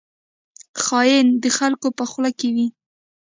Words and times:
خاین 0.83 1.27
د 1.43 1.45
خلکو 1.57 1.87
په 1.97 2.03
خوله 2.09 2.31
کې 2.39 2.49
وي 2.55 2.67